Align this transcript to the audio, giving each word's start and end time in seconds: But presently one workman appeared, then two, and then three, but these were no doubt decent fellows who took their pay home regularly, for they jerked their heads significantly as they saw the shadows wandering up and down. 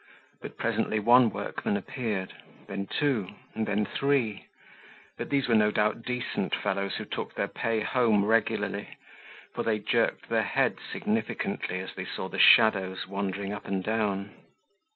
But 0.41 0.57
presently 0.57 0.99
one 0.99 1.29
workman 1.29 1.77
appeared, 1.77 2.33
then 2.65 2.87
two, 2.87 3.27
and 3.53 3.67
then 3.67 3.85
three, 3.85 4.47
but 5.15 5.29
these 5.29 5.47
were 5.47 5.53
no 5.53 5.69
doubt 5.69 6.01
decent 6.01 6.55
fellows 6.55 6.95
who 6.95 7.05
took 7.05 7.35
their 7.35 7.47
pay 7.47 7.81
home 7.81 8.25
regularly, 8.25 8.89
for 9.53 9.61
they 9.61 9.77
jerked 9.77 10.27
their 10.29 10.41
heads 10.41 10.79
significantly 10.91 11.79
as 11.81 11.93
they 11.93 12.05
saw 12.05 12.29
the 12.29 12.39
shadows 12.39 13.05
wandering 13.07 13.53
up 13.53 13.67
and 13.67 13.83
down. 13.83 14.31